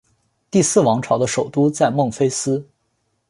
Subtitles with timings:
[0.49, 2.67] 第四王朝的首都在孟菲斯。